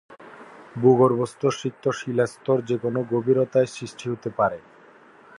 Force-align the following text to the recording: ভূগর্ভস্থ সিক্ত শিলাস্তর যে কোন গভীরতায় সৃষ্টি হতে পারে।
ভূগর্ভস্থ 0.75 1.41
সিক্ত 1.61 1.83
শিলাস্তর 1.99 2.57
যে 2.61 2.75
কোন 2.77 2.95
গভীরতায় 3.11 3.69
সৃষ্টি 3.75 4.05
হতে 4.09 4.29
পারে। 4.39 4.59